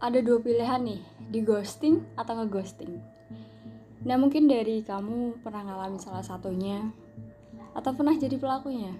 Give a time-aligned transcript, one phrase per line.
[0.00, 2.96] ada dua pilihan nih, di ghosting atau ngeghosting.
[4.00, 6.88] Nah mungkin dari kamu pernah ngalamin salah satunya
[7.76, 8.96] atau pernah jadi pelakunya.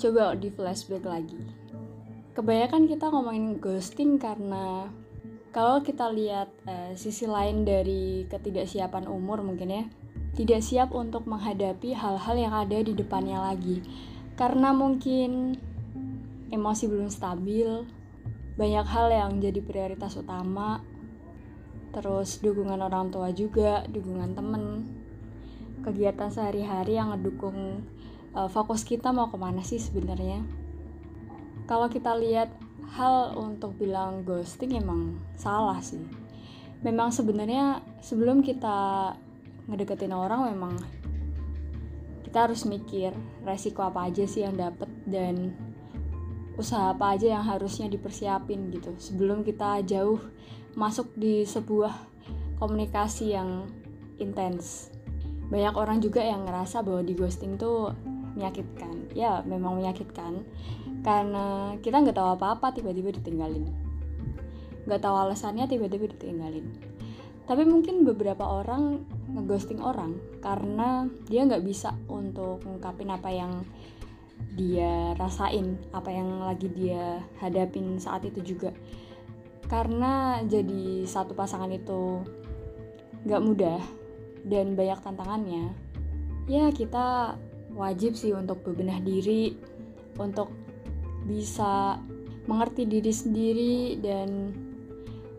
[0.00, 1.36] Coba di flashback lagi.
[2.32, 4.88] Kebanyakan kita ngomongin ghosting karena
[5.52, 9.84] kalau kita lihat eh, sisi lain dari ketidaksiapan umur mungkin ya,
[10.32, 13.84] tidak siap untuk menghadapi hal-hal yang ada di depannya lagi.
[14.38, 15.60] Karena mungkin
[16.48, 17.68] emosi belum stabil,
[18.60, 20.84] banyak hal yang jadi prioritas utama.
[21.96, 24.84] Terus dukungan orang tua juga dukungan temen.
[25.80, 27.88] Kegiatan sehari-hari yang ngedukung
[28.36, 30.44] uh, fokus kita mau ke mana sih sebenarnya?
[31.64, 32.52] Kalau kita lihat
[33.00, 36.04] hal untuk bilang ghosting emang salah sih.
[36.84, 39.16] Memang sebenarnya sebelum kita
[39.72, 40.76] ngedeketin orang memang
[42.28, 45.56] kita harus mikir resiko apa aja sih yang dapet dan
[46.60, 50.20] usaha apa aja yang harusnya dipersiapin gitu sebelum kita jauh
[50.76, 51.90] masuk di sebuah
[52.60, 53.66] komunikasi yang
[54.20, 54.92] intens.
[55.48, 57.90] Banyak orang juga yang ngerasa bahwa di ghosting tuh
[58.36, 59.10] menyakitkan.
[59.16, 60.44] Ya memang menyakitkan
[61.02, 63.66] karena kita nggak tahu apa-apa tiba-tiba ditinggalin.
[64.86, 66.70] Nggak tahu alasannya tiba-tiba ditinggalin.
[67.50, 69.02] Tapi mungkin beberapa orang
[69.34, 73.66] ngeghosting orang karena dia nggak bisa untuk ngungkapin apa yang
[74.54, 78.70] dia rasain apa yang lagi dia hadapin saat itu juga.
[79.70, 82.24] Karena jadi satu pasangan itu
[83.24, 83.80] gak mudah
[84.48, 85.90] dan banyak tantangannya
[86.50, 87.38] ya kita
[87.78, 89.54] wajib sih untuk bebenah diri
[90.18, 90.50] untuk
[91.28, 92.02] bisa
[92.50, 94.50] mengerti diri sendiri dan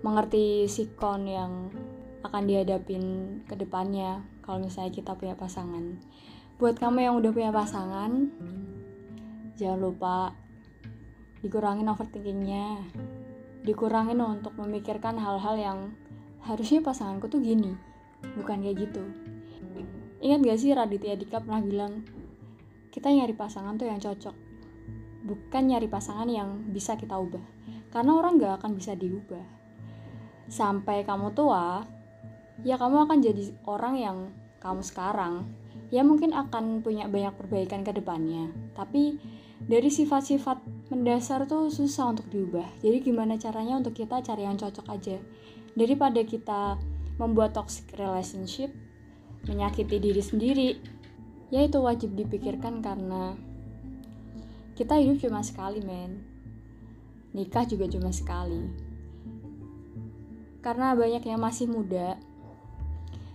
[0.00, 1.68] mengerti sikon yang
[2.24, 3.04] akan dihadapin
[3.44, 6.00] ke depannya kalau misalnya kita punya pasangan.
[6.56, 8.32] Buat kamu yang udah punya pasangan
[9.54, 10.32] jangan lupa
[11.44, 12.80] dikurangin overthinkingnya.
[13.64, 15.78] Dikurangin untuk memikirkan hal-hal yang
[16.44, 17.72] harusnya pasanganku tuh gini
[18.36, 19.04] bukan kayak gitu.
[20.24, 22.04] Ingat gak sih Raditya Dika pernah bilang
[22.88, 24.36] kita nyari pasangan tuh yang cocok
[25.24, 27.42] bukan nyari pasangan yang bisa kita ubah.
[27.92, 29.44] Karena orang gak akan bisa diubah.
[30.48, 31.84] Sampai kamu tua
[32.62, 34.16] ya kamu akan jadi orang yang
[34.60, 35.48] kamu sekarang.
[35.92, 38.48] Ya mungkin akan punya banyak perbaikan ke depannya.
[38.72, 39.20] Tapi
[39.62, 42.66] dari sifat-sifat mendasar tuh susah untuk diubah.
[42.82, 45.16] Jadi gimana caranya untuk kita cari yang cocok aja?
[45.74, 46.78] Daripada kita
[47.16, 48.74] membuat toxic relationship
[49.46, 50.68] menyakiti diri sendiri
[51.52, 53.36] ya itu wajib dipikirkan karena
[54.74, 56.18] kita hidup cuma sekali men.
[57.34, 58.62] Nikah juga cuma sekali.
[60.62, 62.18] Karena banyak yang masih muda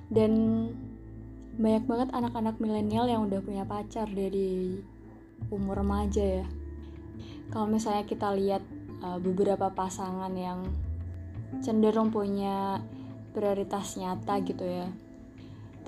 [0.10, 0.32] dan
[1.60, 4.80] banyak banget anak-anak milenial yang udah punya pacar dari
[5.48, 6.46] umur remaja ya.
[7.50, 8.62] Kalau misalnya kita lihat
[9.00, 10.68] uh, beberapa pasangan yang
[11.64, 12.84] cenderung punya
[13.32, 14.86] prioritas nyata gitu ya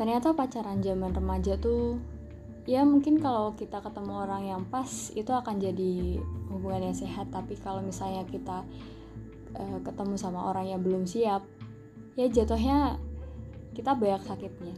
[0.02, 2.02] ternyata pacaran zaman remaja tuh
[2.66, 7.30] ya mungkin kalau kita ketemu orang yang pas itu akan jadi hubungan yang sehat.
[7.30, 8.66] Tapi kalau misalnya kita
[9.58, 11.46] uh, ketemu sama orang yang belum siap
[12.18, 12.98] ya jatuhnya
[13.78, 14.76] kita banyak sakitnya.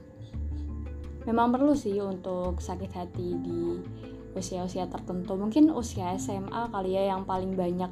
[1.23, 3.79] Memang perlu sih untuk sakit hati di
[4.33, 5.37] usia-usia tertentu.
[5.37, 7.89] Mungkin usia SMA kali ya yang paling banyak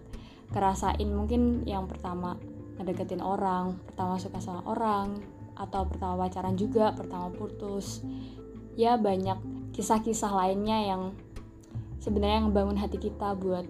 [0.51, 1.09] kerasain.
[1.09, 2.37] Mungkin yang pertama
[2.81, 5.21] ngedeketin orang pertama suka sama orang
[5.53, 8.01] atau pertama pacaran juga pertama putus.
[8.73, 9.37] Ya banyak
[9.75, 11.01] kisah-kisah lainnya yang
[12.01, 13.67] sebenarnya ngebangun hati kita buat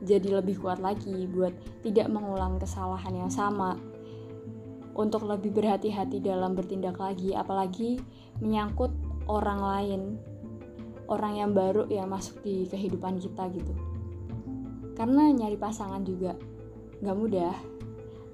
[0.00, 1.52] jadi lebih kuat lagi buat
[1.84, 3.76] tidak mengulang kesalahan yang sama.
[4.90, 8.02] Untuk lebih berhati-hati dalam bertindak lagi apalagi
[8.42, 8.90] menyangkut
[9.30, 10.00] orang lain
[11.10, 13.74] orang yang baru yang masuk di kehidupan kita gitu.
[14.94, 16.38] Karena nyari pasangan juga
[17.02, 17.52] gak mudah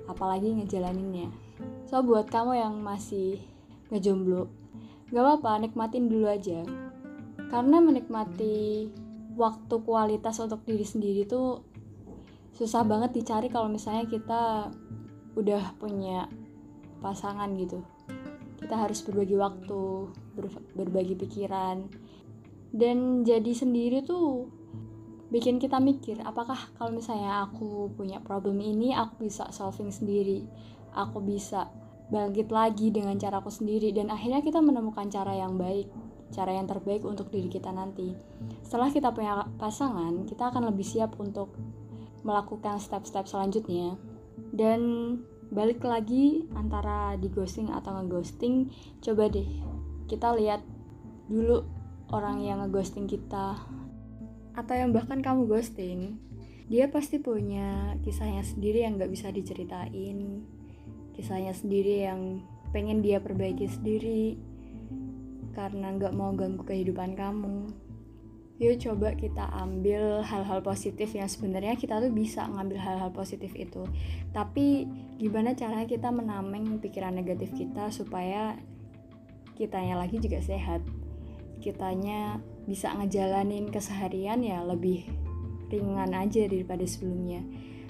[0.07, 1.33] apalagi ngejalaninnya.
[1.89, 3.41] So buat kamu yang masih
[3.89, 4.53] ngejomblo
[5.11, 6.63] gak apa-apa nikmatin dulu aja.
[7.49, 8.91] Karena menikmati
[9.39, 11.65] waktu kualitas untuk diri sendiri tuh
[12.57, 14.69] susah banget dicari kalau misalnya kita
[15.37, 16.29] udah punya
[17.01, 17.81] pasangan gitu.
[18.57, 20.11] Kita harus berbagi waktu
[20.75, 22.06] berbagi pikiran
[22.77, 24.53] dan jadi sendiri tuh
[25.33, 30.45] bikin kita mikir apakah kalau misalnya aku punya problem ini aku bisa solving sendiri.
[30.97, 31.69] Aku bisa
[32.09, 33.93] bangkit lagi dengan caraku sendiri.
[33.93, 35.89] Dan akhirnya kita menemukan cara yang baik
[36.27, 38.17] cara yang terbaik untuk diri kita nanti.
[38.67, 41.55] Setelah kita punya pasangan kita akan lebih siap untuk
[42.27, 43.95] melakukan step-step selanjutnya.
[44.51, 44.81] Dan
[45.53, 48.67] balik lagi antara di ghosting atau ngeghosting
[48.99, 49.47] coba deh
[50.11, 50.59] kita lihat
[51.31, 51.63] dulu
[52.11, 53.59] orang yang ngeghosting kita.
[54.57, 56.27] Atau yang bahkan kamu ghosting
[56.67, 60.43] dia pasti punya kisahnya sendiri yang gak bisa diceritain.
[61.15, 62.43] Kisahnya sendiri yang
[62.75, 64.35] pengen dia perbaiki sendiri
[65.55, 67.71] karena gak mau ganggu kehidupan kamu.
[68.57, 73.87] Yuk coba kita ambil hal-hal positif yang sebenarnya kita tuh bisa ngambil hal-hal positif itu.
[74.35, 74.89] Tapi
[75.23, 78.59] gimana caranya kita menameng pikiran negatif kita supaya
[79.55, 80.83] kitanya lagi juga sehat
[81.67, 82.39] kitanya
[82.71, 85.03] bisa ngejalanin keseharian ya lebih
[85.67, 87.43] ringan aja daripada sebelumnya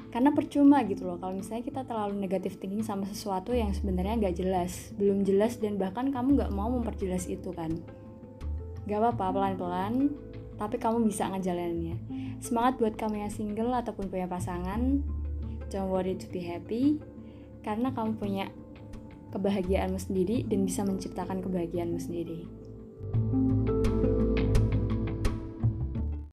[0.08, 4.36] karena percuma gitu loh kalau misalnya kita terlalu negatif thinking sama sesuatu yang sebenarnya nggak
[4.40, 7.76] jelas belum jelas dan bahkan kamu nggak mau memperjelas itu kan
[8.86, 10.14] gak apa-apa pelan-pelan
[10.56, 12.00] tapi kamu bisa ngejalaninnya.
[12.40, 15.04] Semangat buat kamu yang single ataupun punya pasangan.
[15.68, 16.96] Don't worry to be happy
[17.60, 18.46] karena kamu punya
[19.34, 22.48] kebahagiaanmu sendiri dan bisa menciptakan kebahagiaanmu sendiri.